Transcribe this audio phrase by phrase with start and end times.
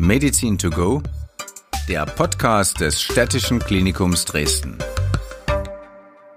[0.00, 1.02] Medizin to go,
[1.86, 4.78] der Podcast des Städtischen Klinikums Dresden.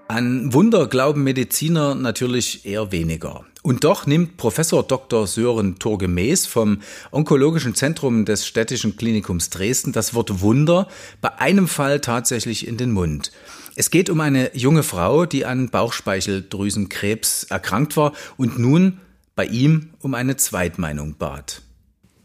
[0.06, 3.46] An Wunder glauben Mediziner natürlich eher weniger.
[3.62, 5.26] Und doch nimmt Professor Dr.
[5.26, 10.86] Sören Turgemäß vom Onkologischen Zentrum des Städtischen Klinikums Dresden das Wort Wunder
[11.22, 13.32] bei einem Fall tatsächlich in den Mund.
[13.76, 19.00] Es geht um eine junge Frau, die an Bauchspeicheldrüsenkrebs erkrankt war und nun
[19.34, 21.62] bei ihm um eine Zweitmeinung bat.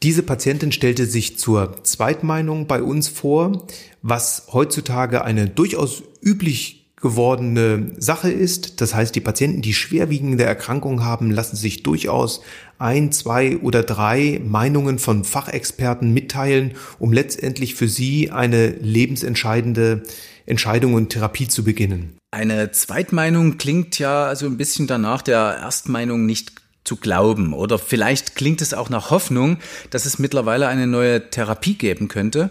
[0.01, 3.67] Diese Patientin stellte sich zur Zweitmeinung bei uns vor,
[4.01, 8.81] was heutzutage eine durchaus üblich gewordene Sache ist.
[8.81, 12.41] Das heißt, die Patienten, die schwerwiegende Erkrankungen haben, lassen sich durchaus
[12.77, 20.03] ein, zwei oder drei Meinungen von Fachexperten mitteilen, um letztendlich für sie eine lebensentscheidende
[20.45, 22.17] Entscheidung und Therapie zu beginnen.
[22.31, 26.53] Eine Zweitmeinung klingt ja so ein bisschen danach der Erstmeinung nicht
[26.89, 27.53] zu glauben.
[27.53, 29.57] Oder vielleicht klingt es auch nach Hoffnung,
[29.91, 32.49] dass es mittlerweile eine neue Therapie geben könnte.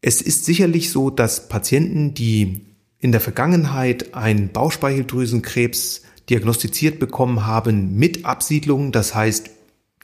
[0.00, 2.60] Es ist sicherlich so, dass Patienten, die
[3.00, 9.50] in der Vergangenheit einen Bauchspeicheldrüsenkrebs diagnostiziert bekommen haben mit Absiedlung, das heißt,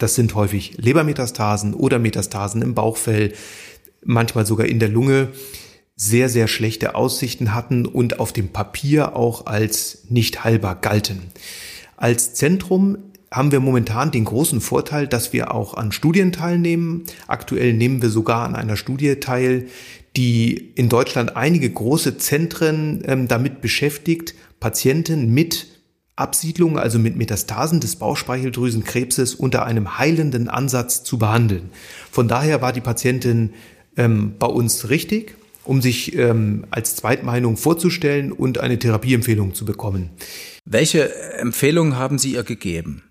[0.01, 3.35] das sind häufig Lebermetastasen oder Metastasen im Bauchfell,
[4.05, 5.29] manchmal sogar in der Lunge,
[5.95, 11.23] sehr, sehr schlechte Aussichten hatten und auf dem Papier auch als nicht heilbar galten.
[11.97, 12.99] Als Zentrum
[13.33, 17.05] haben wir momentan den großen Vorteil, dass wir auch an Studien teilnehmen.
[17.27, 19.67] Aktuell nehmen wir sogar an einer Studie teil,
[20.17, 25.67] die in Deutschland einige große Zentren ähm, damit beschäftigt, Patienten mit
[26.15, 31.71] Absiedlung, also mit Metastasen des Bauchspeicheldrüsenkrebses unter einem heilenden Ansatz zu behandeln.
[32.11, 33.55] Von daher war die Patientin
[33.97, 40.11] ähm, bei uns richtig, um sich ähm, als Zweitmeinung vorzustellen und eine Therapieempfehlung zu bekommen.
[40.67, 43.03] Welche Empfehlung haben Sie ihr gegeben?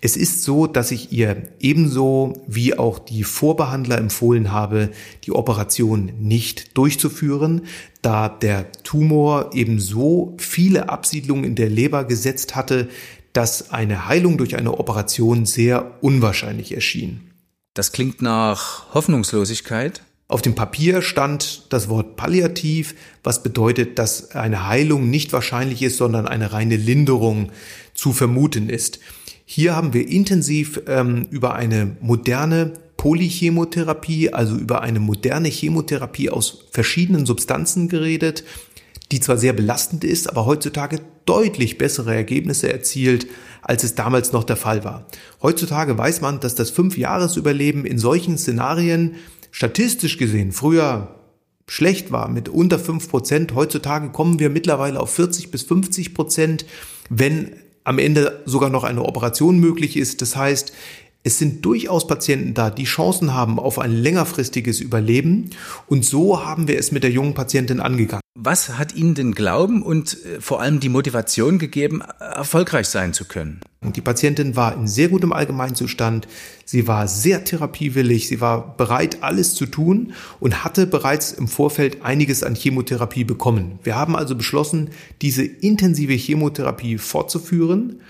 [0.00, 4.90] Es ist so, dass ich ihr ebenso wie auch die Vorbehandler empfohlen habe,
[5.24, 7.62] die Operation nicht durchzuführen,
[8.02, 12.88] da der Tumor ebenso viele Absiedlungen in der Leber gesetzt hatte,
[13.32, 17.32] dass eine Heilung durch eine Operation sehr unwahrscheinlich erschien.
[17.74, 20.02] Das klingt nach Hoffnungslosigkeit.
[20.28, 25.98] Auf dem Papier stand das Wort palliativ, was bedeutet, dass eine Heilung nicht wahrscheinlich ist,
[25.98, 27.52] sondern eine reine Linderung
[27.94, 28.98] zu vermuten ist.
[29.54, 36.64] Hier haben wir intensiv ähm, über eine moderne Polychemotherapie, also über eine moderne Chemotherapie aus
[36.70, 38.44] verschiedenen Substanzen geredet,
[39.10, 43.26] die zwar sehr belastend ist, aber heutzutage deutlich bessere Ergebnisse erzielt,
[43.60, 45.06] als es damals noch der Fall war.
[45.42, 49.16] Heutzutage weiß man, dass das Fünfjahresüberleben in solchen Szenarien
[49.50, 51.14] statistisch gesehen früher
[51.68, 53.54] schlecht war mit unter fünf Prozent.
[53.54, 56.64] Heutzutage kommen wir mittlerweile auf 40 bis 50 Prozent,
[57.10, 57.50] wenn
[57.84, 60.22] am Ende sogar noch eine Operation möglich ist.
[60.22, 60.72] Das heißt,
[61.24, 65.50] es sind durchaus Patienten da, die Chancen haben auf ein längerfristiges Überleben.
[65.86, 68.21] Und so haben wir es mit der jungen Patientin angegangen.
[68.34, 73.26] Was hat Ihnen den Glauben und äh, vor allem die Motivation gegeben, erfolgreich sein zu
[73.26, 73.60] können?
[73.82, 76.26] Die Patientin war in sehr gutem Allgemeinzustand.
[76.64, 78.28] Sie war sehr therapiewillig.
[78.28, 83.78] Sie war bereit, alles zu tun und hatte bereits im Vorfeld einiges an Chemotherapie bekommen.
[83.82, 84.90] Wir haben also beschlossen,
[85.20, 88.00] diese intensive Chemotherapie fortzuführen,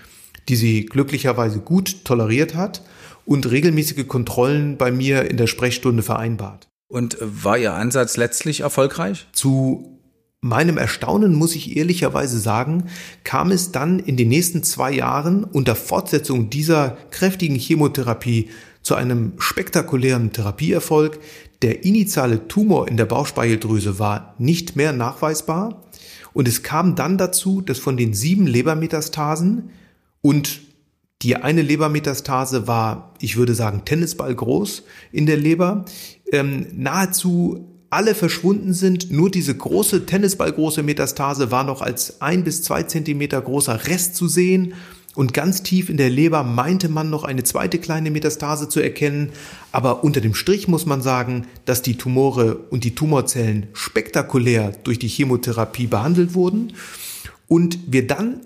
[0.47, 2.81] die sie glücklicherweise gut toleriert hat
[3.25, 6.69] und regelmäßige Kontrollen bei mir in der Sprechstunde vereinbart.
[6.87, 9.27] Und war Ihr Ansatz letztlich erfolgreich?
[9.31, 9.93] Zu
[10.43, 12.85] meinem Erstaunen muss ich ehrlicherweise sagen,
[13.23, 18.49] kam es dann in den nächsten zwei Jahren unter Fortsetzung dieser kräftigen Chemotherapie
[18.81, 21.19] zu einem spektakulären Therapieerfolg.
[21.61, 25.81] Der initiale Tumor in der Bauchspeicheldrüse war nicht mehr nachweisbar
[26.33, 29.69] und es kam dann dazu, dass von den sieben Lebermetastasen
[30.21, 30.61] und
[31.21, 34.83] die eine Lebermetastase war, ich würde sagen, Tennisball groß
[35.13, 35.85] in der Leber.
[36.33, 39.11] Ähm, nahezu alle verschwunden sind.
[39.11, 44.27] Nur diese große Tennisballgroße Metastase war noch als ein bis zwei Zentimeter großer Rest zu
[44.27, 44.73] sehen.
[45.15, 49.29] Und ganz tief in der Leber meinte man noch eine zweite kleine Metastase zu erkennen.
[49.71, 54.97] Aber unter dem Strich muss man sagen, dass die Tumore und die Tumorzellen spektakulär durch
[54.97, 56.73] die Chemotherapie behandelt wurden.
[57.47, 58.41] Und wir dann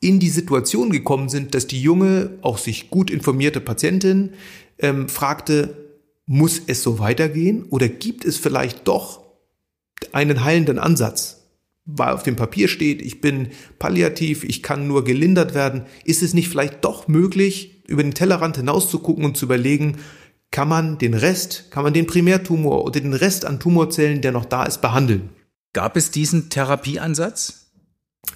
[0.00, 4.30] in die Situation gekommen sind, dass die junge, auch sich gut informierte Patientin
[4.78, 5.89] ähm, fragte,
[6.30, 9.20] muss es so weitergehen oder gibt es vielleicht doch
[10.12, 11.48] einen heilenden Ansatz?
[11.86, 13.48] Weil auf dem Papier steht, ich bin
[13.80, 15.86] palliativ, ich kann nur gelindert werden.
[16.04, 19.96] Ist es nicht vielleicht doch möglich, über den Tellerrand hinaus zu gucken und zu überlegen,
[20.52, 24.44] kann man den Rest, kann man den Primärtumor oder den Rest an Tumorzellen, der noch
[24.44, 25.30] da ist, behandeln?
[25.72, 27.72] Gab es diesen Therapieansatz?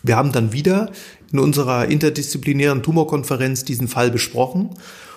[0.03, 0.91] Wir haben dann wieder
[1.31, 4.71] in unserer interdisziplinären Tumorkonferenz diesen Fall besprochen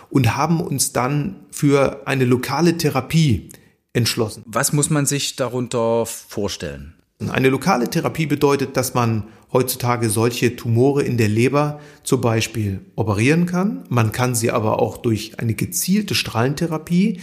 [0.10, 3.50] und haben uns dann für eine lokale Therapie
[3.94, 4.44] entschlossen.
[4.46, 6.94] Was muss man sich darunter vorstellen?
[7.30, 13.48] Eine lokale Therapie bedeutet, dass man heutzutage solche Tumore in der Leber zum Beispiel operieren
[13.48, 13.84] kann.
[13.90, 17.20] Man kann sie aber auch durch eine gezielte Strahlentherapie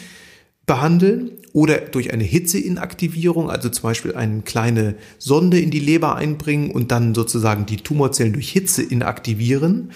[0.67, 6.71] behandeln oder durch eine Hitzeinaktivierung, also zum Beispiel eine kleine Sonde in die Leber einbringen
[6.71, 9.93] und dann sozusagen die Tumorzellen durch Hitze inaktivieren.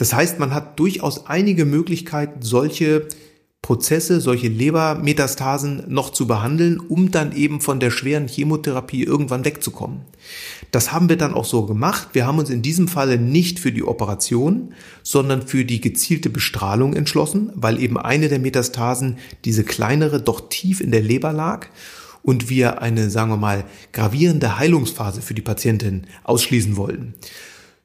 [0.00, 3.06] Das heißt, man hat durchaus einige Möglichkeiten, solche
[3.60, 10.00] Prozesse, solche Lebermetastasen noch zu behandeln, um dann eben von der schweren Chemotherapie irgendwann wegzukommen.
[10.70, 12.08] Das haben wir dann auch so gemacht.
[12.14, 16.94] Wir haben uns in diesem Falle nicht für die Operation, sondern für die gezielte Bestrahlung
[16.94, 21.66] entschlossen, weil eben eine der Metastasen, diese kleinere, doch tief in der Leber lag
[22.22, 27.16] und wir eine, sagen wir mal, gravierende Heilungsphase für die Patientin ausschließen wollten.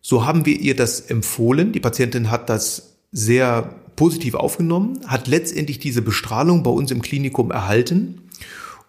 [0.08, 1.72] So haben wir ihr das empfohlen.
[1.72, 7.50] Die Patientin hat das sehr positiv aufgenommen, hat letztendlich diese Bestrahlung bei uns im Klinikum
[7.50, 8.22] erhalten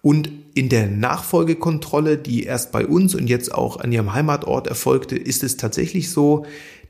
[0.03, 5.17] und in der Nachfolgekontrolle, die erst bei uns und jetzt auch an ihrem Heimatort erfolgte,
[5.17, 6.45] ist es tatsächlich so,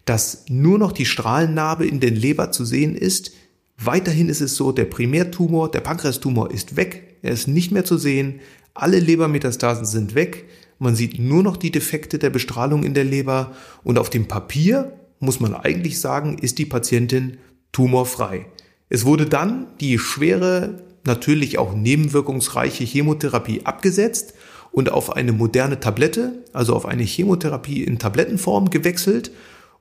[0.07, 3.31] dass nur noch die Strahlennarbe in den Leber zu sehen ist.
[3.79, 7.97] Weiterhin ist es so, der Primärtumor, der Pankreastumor ist weg, er ist nicht mehr zu
[7.97, 8.41] sehen,
[8.75, 10.47] alle Lebermetastasen sind weg,
[10.79, 13.53] man sieht nur noch die Defekte der Bestrahlung in der Leber
[13.83, 17.39] und auf dem Papier muss man eigentlich sagen, ist die Patientin
[17.73, 18.47] tumorfrei.
[18.89, 24.35] Es wurde dann die schwere, natürlich auch nebenwirkungsreiche Chemotherapie abgesetzt
[24.73, 29.31] und auf eine moderne Tablette, also auf eine Chemotherapie in Tablettenform gewechselt.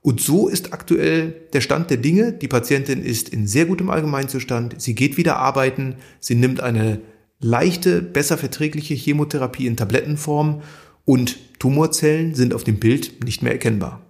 [0.00, 2.32] Und so ist aktuell der Stand der Dinge.
[2.32, 4.80] Die Patientin ist in sehr gutem Allgemeinzustand.
[4.80, 5.96] Sie geht wieder arbeiten.
[6.20, 7.00] Sie nimmt eine
[7.40, 10.62] leichte, besser verträgliche Chemotherapie in Tablettenform
[11.06, 14.02] und Tumorzellen sind auf dem Bild nicht mehr erkennbar.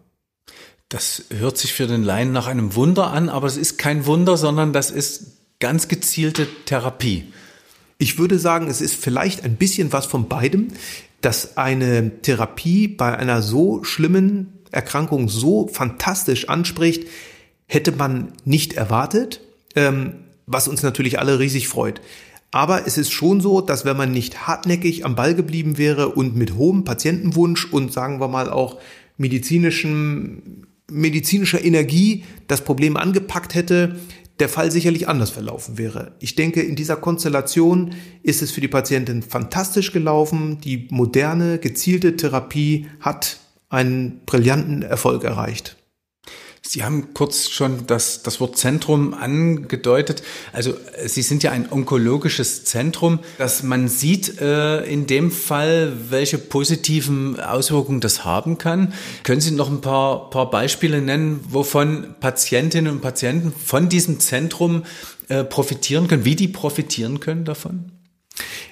[0.89, 4.37] Das hört sich für den Laien nach einem Wunder an, aber es ist kein Wunder,
[4.37, 7.33] sondern das ist ganz gezielte Therapie.
[7.99, 10.69] Ich würde sagen, es ist vielleicht ein bisschen was von beidem,
[11.21, 17.09] dass eine Therapie bei einer so schlimmen Erkrankung so fantastisch anspricht,
[17.67, 19.41] hätte man nicht erwartet,
[19.75, 22.01] ähm, was uns natürlich alle riesig freut.
[22.51, 26.37] Aber es ist schon so, dass wenn man nicht hartnäckig am Ball geblieben wäre und
[26.37, 28.79] mit hohem Patientenwunsch und sagen wir mal auch
[29.17, 33.97] medizinischem medizinischer Energie das Problem angepackt hätte,
[34.39, 36.13] der Fall sicherlich anders verlaufen wäre.
[36.21, 40.59] Ich denke, in dieser Konstellation ist es für die Patientin fantastisch gelaufen.
[40.61, 43.41] Die moderne, gezielte Therapie hat
[43.71, 45.77] einen brillanten Erfolg erreicht.
[46.69, 50.23] Sie haben kurz schon das, das Wort Zentrum angedeutet.
[50.53, 50.75] Also
[51.05, 57.39] Sie sind ja ein onkologisches Zentrum, dass man sieht äh, in dem Fall, welche positiven
[57.39, 58.93] Auswirkungen das haben kann.
[59.23, 64.83] Können Sie noch ein paar, paar Beispiele nennen, wovon Patientinnen und Patienten von diesem Zentrum
[65.29, 67.96] äh, profitieren können, wie die profitieren können davon?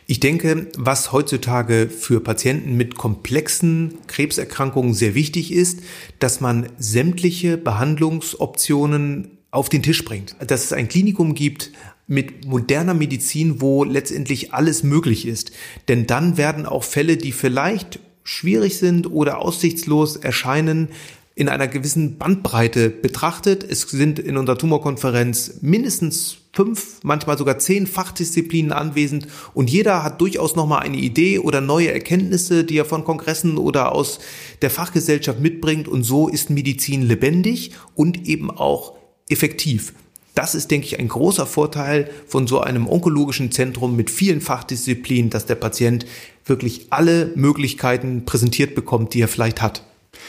[0.06, 5.81] Ich denke, was heutzutage für Patienten mit komplexen Krebserkrankungen sehr wichtig ist,
[6.19, 10.37] dass man sämtliche Behandlungsoptionen auf den Tisch bringt.
[10.46, 11.72] Dass es ein Klinikum gibt
[12.06, 15.52] mit moderner Medizin, wo letztendlich alles möglich ist.
[15.88, 20.88] Denn dann werden auch Fälle, die vielleicht schwierig sind oder aussichtslos erscheinen,
[21.37, 23.65] in einer gewissen Bandbreite betrachtet.
[23.69, 30.21] Es sind in unserer Tumorkonferenz mindestens fünf, manchmal sogar zehn Fachdisziplinen anwesend und jeder hat
[30.21, 34.21] durchaus nochmal eine Idee oder neue Erkenntnisse, die er von Kongressen oder aus
[34.62, 38.95] der Fachgesellschaft mitbringt und so ist Medizin lebendig und eben auch
[39.29, 39.95] effektiv.
[40.37, 45.31] Das ist, denke ich, ein großer Vorteil von so einem onkologischen Zentrum mit vielen Fachdisziplinen,
[45.31, 46.07] dass der Patient
[46.45, 49.85] wirklich alle Möglichkeiten präsentiert bekommt, die er vielleicht hat.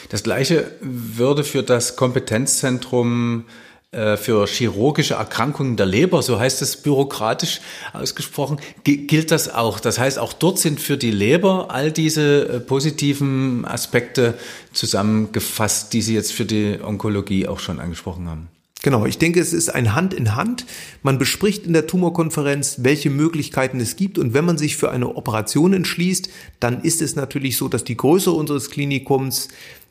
[0.08, 3.44] Das gleiche würde für das Kompetenzzentrum
[3.92, 7.60] äh, für chirurgische Erkrankungen der Leber, so heißt es bürokratisch
[7.92, 9.80] ausgesprochen, gilt das auch.
[9.80, 14.34] Das heißt, auch dort sind für die Leber all diese äh, positiven Aspekte
[14.72, 18.48] zusammengefasst, die Sie jetzt für die Onkologie auch schon angesprochen haben.
[18.82, 20.66] Genau, ich denke, es ist ein Hand in Hand.
[21.02, 24.18] Man bespricht in der Tumorkonferenz, welche Möglichkeiten es gibt.
[24.18, 26.28] Und wenn man sich für eine Operation entschließt,
[26.60, 29.48] dann ist es natürlich so, dass die Größe unseres Klinikums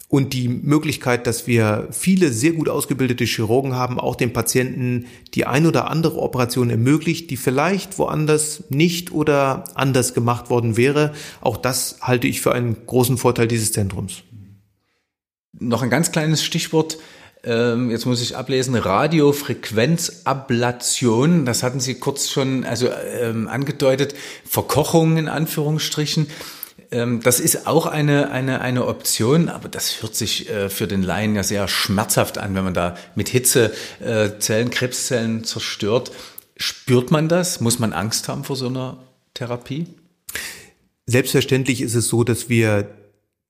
[0.07, 5.45] und die Möglichkeit, dass wir viele sehr gut ausgebildete Chirurgen haben, auch den Patienten die
[5.45, 11.13] ein oder andere Operation ermöglicht, die vielleicht woanders nicht oder anders gemacht worden wäre.
[11.41, 14.21] Auch das halte ich für einen großen Vorteil dieses Zentrums.
[15.57, 16.97] Noch ein ganz kleines Stichwort
[17.45, 22.89] ähm, jetzt muss ich ablesen, Radiofrequenzablation, das hatten Sie kurz schon also
[23.21, 26.25] ähm, angedeutet, Verkochung in Anführungsstrichen.
[26.95, 31.03] Ähm, das ist auch eine, eine, eine Option, aber das hört sich äh, für den
[31.03, 36.13] Laien ja sehr schmerzhaft an, wenn man da mit Hitze äh, Zellen, Krebszellen zerstört.
[36.55, 37.59] Spürt man das?
[37.59, 39.87] Muss man Angst haben vor so einer Therapie?
[41.05, 42.87] Selbstverständlich ist es so, dass wir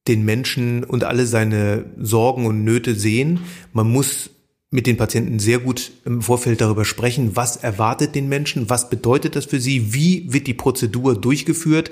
[0.07, 3.41] den Menschen und alle seine Sorgen und Nöte sehen.
[3.73, 4.31] Man muss
[4.71, 9.35] mit den Patienten sehr gut im Vorfeld darüber sprechen, was erwartet den Menschen, was bedeutet
[9.35, 11.91] das für sie, wie wird die Prozedur durchgeführt.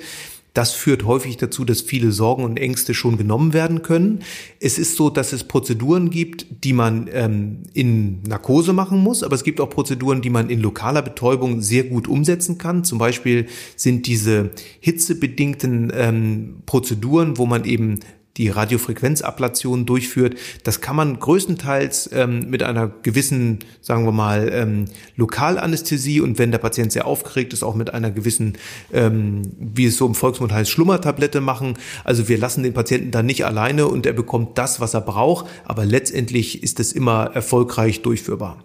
[0.53, 4.19] Das führt häufig dazu, dass viele Sorgen und Ängste schon genommen werden können.
[4.59, 9.33] Es ist so, dass es Prozeduren gibt, die man ähm, in Narkose machen muss, aber
[9.33, 12.83] es gibt auch Prozeduren, die man in lokaler Betäubung sehr gut umsetzen kann.
[12.83, 17.99] Zum Beispiel sind diese hitzebedingten ähm, Prozeduren, wo man eben
[18.37, 20.35] die Radiofrequenzablation durchführt.
[20.63, 24.85] Das kann man größtenteils ähm, mit einer gewissen, sagen wir mal, ähm,
[25.15, 28.57] Lokalanästhesie und wenn der Patient sehr aufgeregt ist, auch mit einer gewissen,
[28.91, 31.77] ähm, wie es so im Volksmund heißt, Schlummertablette machen.
[32.03, 35.45] Also wir lassen den Patienten dann nicht alleine und er bekommt das, was er braucht,
[35.65, 38.63] aber letztendlich ist es immer erfolgreich durchführbar.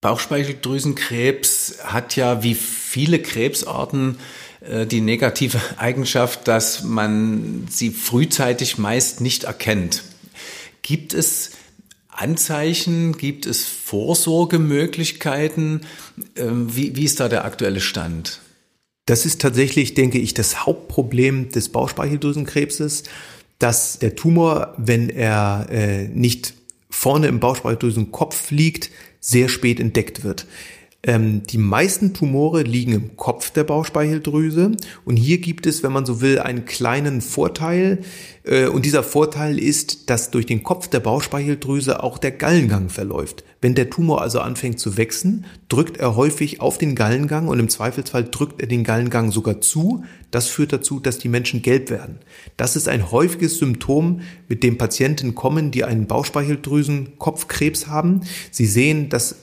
[0.00, 4.16] Bauchspeicheldrüsenkrebs hat ja wie viele Krebsarten
[4.60, 10.02] die negative Eigenschaft, dass man sie frühzeitig meist nicht erkennt.
[10.82, 11.52] Gibt es
[12.08, 13.16] Anzeichen?
[13.16, 15.82] Gibt es Vorsorgemöglichkeiten?
[16.36, 18.40] Ähm, wie, wie ist da der aktuelle Stand?
[19.06, 23.04] Das ist tatsächlich, denke ich, das Hauptproblem des Bauchspeicheldrüsenkrebses,
[23.58, 26.54] dass der Tumor, wenn er äh, nicht
[26.90, 28.90] vorne im Bauchspeicheldrüsenkopf liegt,
[29.20, 30.46] sehr spät entdeckt wird.
[31.02, 34.72] Ähm, die meisten Tumore liegen im Kopf der Bauchspeicheldrüse
[35.06, 38.00] und hier gibt es, wenn man so will, einen kleinen Vorteil
[38.44, 43.44] äh, und dieser Vorteil ist, dass durch den Kopf der Bauchspeicheldrüse auch der Gallengang verläuft.
[43.62, 47.70] Wenn der Tumor also anfängt zu wachsen, drückt er häufig auf den Gallengang und im
[47.70, 50.04] Zweifelsfall drückt er den Gallengang sogar zu.
[50.30, 52.18] Das führt dazu, dass die Menschen gelb werden.
[52.58, 58.20] Das ist ein häufiges Symptom, mit dem Patienten kommen, die einen Bauchspeicheldrüsenkopfkrebs haben.
[58.50, 59.36] Sie sehen, dass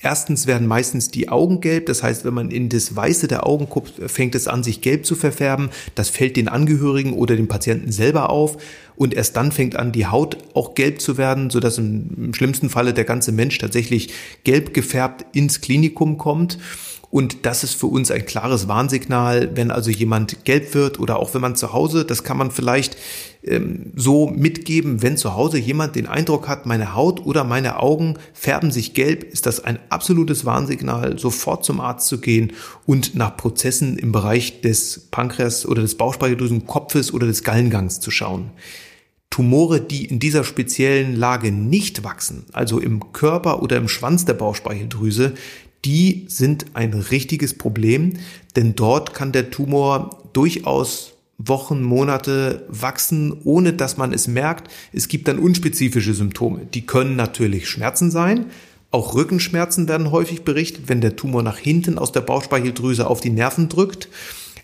[0.00, 3.68] Erstens werden meistens die Augen gelb, das heißt, wenn man in das Weiße der Augen
[3.68, 5.70] guckt, fängt es an, sich gelb zu verfärben.
[5.96, 8.58] Das fällt den Angehörigen oder dem Patienten selber auf
[8.94, 12.94] und erst dann fängt an, die Haut auch gelb zu werden, sodass im schlimmsten Falle
[12.94, 14.10] der ganze Mensch tatsächlich
[14.44, 16.58] gelb gefärbt ins Klinikum kommt.
[17.10, 21.32] Und das ist für uns ein klares Warnsignal, wenn also jemand gelb wird oder auch
[21.32, 22.98] wenn man zu Hause, das kann man vielleicht
[23.42, 28.18] ähm, so mitgeben, wenn zu Hause jemand den Eindruck hat, meine Haut oder meine Augen
[28.34, 32.52] färben sich gelb, ist das ein absolutes Warnsignal, sofort zum Arzt zu gehen
[32.84, 38.50] und nach Prozessen im Bereich des Pankreas oder des Bauchspeicheldrüsenkopfes oder des Gallengangs zu schauen.
[39.30, 44.34] Tumore, die in dieser speziellen Lage nicht wachsen, also im Körper oder im Schwanz der
[44.34, 45.34] Bauchspeicheldrüse,
[45.84, 48.14] die sind ein richtiges Problem,
[48.56, 54.70] denn dort kann der Tumor durchaus Wochen, Monate wachsen, ohne dass man es merkt.
[54.92, 56.66] Es gibt dann unspezifische Symptome.
[56.74, 58.46] Die können natürlich Schmerzen sein.
[58.90, 63.30] Auch Rückenschmerzen werden häufig berichtet, wenn der Tumor nach hinten aus der Bauchspeicheldrüse auf die
[63.30, 64.08] Nerven drückt.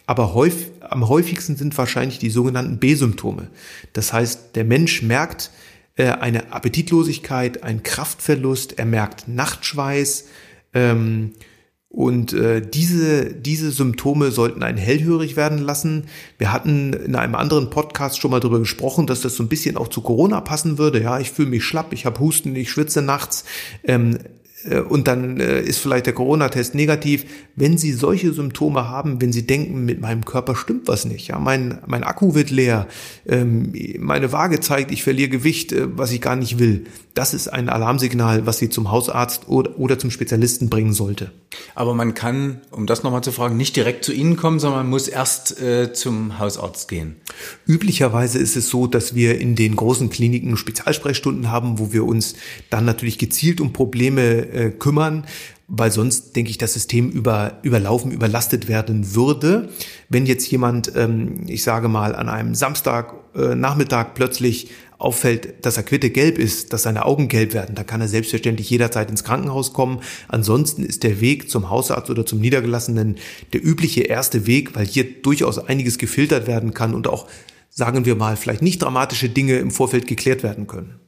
[0.06, 3.48] Aber häufig, am häufigsten sind wahrscheinlich die sogenannten B-Symptome.
[3.92, 5.50] Das heißt, der Mensch merkt
[5.96, 10.24] äh, eine Appetitlosigkeit, einen Kraftverlust, er merkt Nachtschweiß,
[10.74, 11.32] ähm,
[11.94, 16.06] und äh, diese, diese Symptome sollten einen hellhörig werden lassen.
[16.38, 19.76] Wir hatten in einem anderen Podcast schon mal darüber gesprochen, dass das so ein bisschen
[19.76, 21.00] auch zu Corona passen würde.
[21.00, 23.44] Ja, ich fühle mich schlapp, ich habe Husten, ich schwitze nachts.
[23.84, 24.18] Ähm, äh,
[24.80, 27.24] und dann äh, ist vielleicht der Corona-Test negativ.
[27.56, 31.38] Wenn Sie solche Symptome haben, wenn Sie denken, mit meinem Körper stimmt was nicht, ja,
[31.38, 32.86] mein, mein Akku wird leer,
[33.26, 37.48] ähm, meine Waage zeigt, ich verliere Gewicht, äh, was ich gar nicht will, das ist
[37.48, 41.30] ein Alarmsignal, was Sie zum Hausarzt oder, oder zum Spezialisten bringen sollte.
[41.76, 44.90] Aber man kann, um das nochmal zu fragen, nicht direkt zu Ihnen kommen, sondern man
[44.90, 47.16] muss erst äh, zum Hausarzt gehen.
[47.66, 52.34] Üblicherweise ist es so, dass wir in den großen Kliniken Spezialsprechstunden haben, wo wir uns
[52.70, 55.24] dann natürlich gezielt um Probleme äh, kümmern,
[55.68, 59.70] weil sonst denke ich, das System über, überlaufen, überlastet werden würde.
[60.08, 65.76] Wenn jetzt jemand, ähm, ich sage mal, an einem Samstag äh, Nachmittag plötzlich auffällt, dass
[65.76, 69.24] er quitte gelb ist, dass seine Augen gelb werden, dann kann er selbstverständlich jederzeit ins
[69.24, 70.00] Krankenhaus kommen.
[70.28, 73.16] Ansonsten ist der Weg zum Hausarzt oder zum Niedergelassenen
[73.52, 77.26] der übliche erste Weg, weil hier durchaus einiges gefiltert werden kann und auch,
[77.70, 81.00] sagen wir mal, vielleicht nicht dramatische Dinge im Vorfeld geklärt werden können.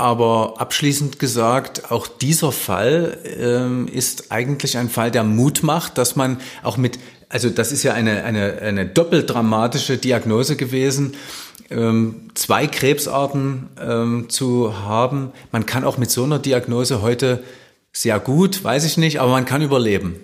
[0.00, 6.16] Aber abschließend gesagt, auch dieser Fall ähm, ist eigentlich ein Fall, der Mut macht, dass
[6.16, 11.16] man auch mit, also das ist ja eine, eine, eine doppelt dramatische Diagnose gewesen,
[11.68, 15.32] ähm, zwei Krebsarten ähm, zu haben.
[15.52, 17.44] Man kann auch mit so einer Diagnose heute
[17.92, 20.16] sehr gut, weiß ich nicht, aber man kann überleben.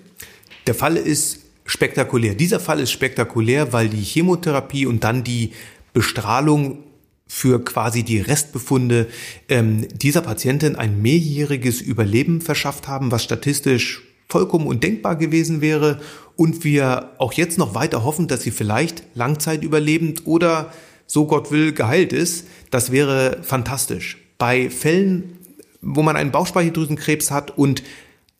[0.66, 2.34] Der Fall ist spektakulär.
[2.34, 5.52] Dieser Fall ist spektakulär, weil die Chemotherapie und dann die
[5.92, 6.78] Bestrahlung
[7.26, 9.08] für quasi die Restbefunde
[9.48, 16.00] ähm, dieser Patientin ein mehrjähriges Überleben verschafft haben, was statistisch vollkommen undenkbar gewesen wäre
[16.36, 20.72] und wir auch jetzt noch weiter hoffen, dass sie vielleicht langzeitüberlebend oder
[21.06, 22.46] so Gott will geheilt ist.
[22.70, 24.18] Das wäre fantastisch.
[24.38, 25.38] Bei Fällen,
[25.80, 27.82] wo man einen Bauchspeicheldrüsenkrebs hat und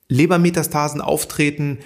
[0.08, 1.78] Lebermetastasen auftreten,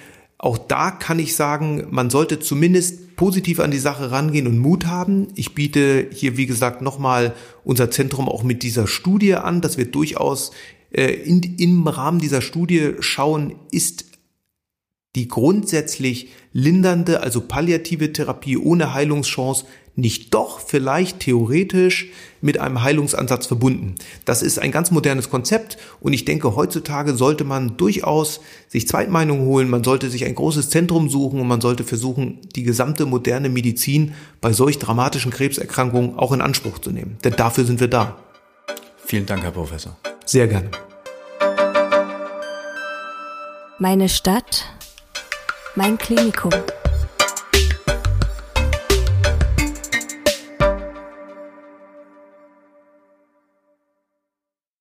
[0.43, 4.87] auch da kann ich sagen, man sollte zumindest positiv an die Sache rangehen und Mut
[4.87, 5.29] haben.
[5.35, 9.85] Ich biete hier, wie gesagt, nochmal unser Zentrum auch mit dieser Studie an, dass wir
[9.85, 10.53] durchaus
[10.93, 14.07] äh, in, im Rahmen dieser Studie schauen, ist
[15.15, 19.67] die grundsätzlich lindernde, also palliative Therapie ohne Heilungschance
[19.97, 22.09] nicht doch vielleicht theoretisch
[22.41, 23.95] mit einem Heilungsansatz verbunden.
[24.25, 29.45] Das ist ein ganz modernes Konzept und ich denke, heutzutage sollte man durchaus sich Zweitmeinungen
[29.45, 33.49] holen, man sollte sich ein großes Zentrum suchen und man sollte versuchen, die gesamte moderne
[33.49, 37.19] Medizin bei solch dramatischen Krebserkrankungen auch in Anspruch zu nehmen.
[37.25, 38.17] Denn dafür sind wir da.
[39.05, 39.97] Vielen Dank, Herr Professor.
[40.25, 40.71] Sehr gerne.
[43.79, 44.67] Meine Stadt,
[45.75, 46.53] mein Klinikum.